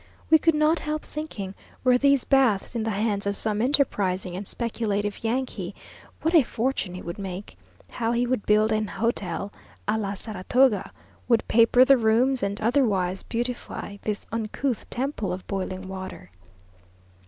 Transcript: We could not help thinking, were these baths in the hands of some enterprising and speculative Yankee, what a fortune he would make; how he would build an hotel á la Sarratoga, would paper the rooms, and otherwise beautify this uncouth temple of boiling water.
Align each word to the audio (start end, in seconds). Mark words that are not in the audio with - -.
We 0.31 0.39
could 0.39 0.55
not 0.55 0.79
help 0.79 1.03
thinking, 1.05 1.53
were 1.83 1.95
these 1.99 2.23
baths 2.23 2.73
in 2.73 2.81
the 2.81 2.89
hands 2.89 3.27
of 3.27 3.35
some 3.35 3.61
enterprising 3.61 4.35
and 4.35 4.47
speculative 4.47 5.23
Yankee, 5.23 5.75
what 6.23 6.33
a 6.33 6.41
fortune 6.41 6.95
he 6.95 7.03
would 7.03 7.19
make; 7.19 7.55
how 7.91 8.11
he 8.11 8.25
would 8.25 8.43
build 8.47 8.71
an 8.71 8.87
hotel 8.87 9.53
á 9.87 9.99
la 9.99 10.13
Sarratoga, 10.15 10.89
would 11.27 11.47
paper 11.47 11.85
the 11.85 11.99
rooms, 11.99 12.41
and 12.41 12.59
otherwise 12.61 13.21
beautify 13.21 13.97
this 14.01 14.25
uncouth 14.31 14.89
temple 14.89 15.31
of 15.31 15.45
boiling 15.45 15.87
water. 15.87 16.31